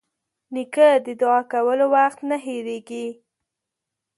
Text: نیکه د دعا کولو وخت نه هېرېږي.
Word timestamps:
نیکه 0.53 0.89
د 1.05 1.07
دعا 1.21 1.39
کولو 1.51 1.85
وخت 1.95 2.19
نه 2.29 2.37
هېرېږي. 2.45 3.07